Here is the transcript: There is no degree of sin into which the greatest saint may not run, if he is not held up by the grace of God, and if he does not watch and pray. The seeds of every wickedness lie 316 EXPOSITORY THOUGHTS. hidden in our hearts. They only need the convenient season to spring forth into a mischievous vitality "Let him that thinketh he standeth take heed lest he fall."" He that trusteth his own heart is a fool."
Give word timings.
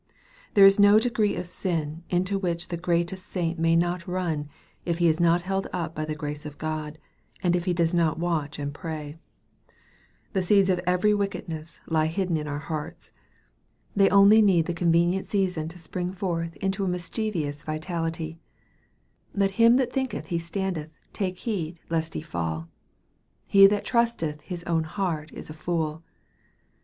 There 0.55 0.65
is 0.65 0.79
no 0.79 0.97
degree 0.97 1.35
of 1.35 1.45
sin 1.45 2.01
into 2.09 2.39
which 2.39 2.69
the 2.69 2.75
greatest 2.75 3.23
saint 3.27 3.59
may 3.59 3.75
not 3.75 4.07
run, 4.07 4.49
if 4.83 4.97
he 4.97 5.07
is 5.07 5.19
not 5.19 5.43
held 5.43 5.67
up 5.71 5.93
by 5.93 6.05
the 6.05 6.15
grace 6.15 6.43
of 6.43 6.57
God, 6.57 6.97
and 7.43 7.55
if 7.55 7.65
he 7.65 7.73
does 7.75 7.93
not 7.93 8.17
watch 8.17 8.57
and 8.57 8.73
pray. 8.73 9.19
The 10.33 10.41
seeds 10.41 10.71
of 10.71 10.79
every 10.87 11.13
wickedness 11.13 11.81
lie 11.85 12.11
316 12.11 12.47
EXPOSITORY 12.47 12.89
THOUGHTS. 12.91 13.07
hidden 13.11 13.11
in 13.11 13.17
our 13.21 13.77
hearts. 13.77 13.91
They 13.95 14.09
only 14.09 14.41
need 14.41 14.65
the 14.65 14.73
convenient 14.73 15.29
season 15.29 15.67
to 15.67 15.77
spring 15.77 16.13
forth 16.13 16.55
into 16.55 16.83
a 16.83 16.87
mischievous 16.87 17.61
vitality 17.61 18.39
"Let 19.35 19.51
him 19.61 19.75
that 19.75 19.93
thinketh 19.93 20.25
he 20.25 20.39
standeth 20.39 20.89
take 21.13 21.37
heed 21.37 21.79
lest 21.91 22.15
he 22.15 22.23
fall."" 22.23 22.67
He 23.51 23.67
that 23.67 23.85
trusteth 23.85 24.41
his 24.41 24.63
own 24.63 24.85
heart 24.85 25.31
is 25.31 25.51
a 25.51 25.53
fool." 25.53 26.01